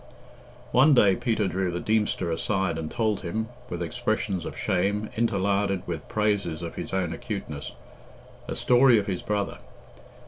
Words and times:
One 0.71 0.95
day 0.95 1.15
Peter 1.15 1.47
drew 1.47 1.69
the 1.69 1.79
Deemster 1.79 2.31
aside 2.31 2.79
and 2.79 2.89
told 2.89 3.19
him 3.21 3.49
(with 3.69 3.83
expressions 3.83 4.45
of 4.45 4.57
shame, 4.57 5.11
interlarded 5.15 5.83
with 5.85 6.09
praises 6.09 6.63
of 6.63 6.73
his 6.73 6.91
own 6.91 7.13
acuteness) 7.13 7.73
a 8.47 8.55
story 8.55 8.97
of 8.97 9.05
his 9.05 9.21
brother. 9.21 9.59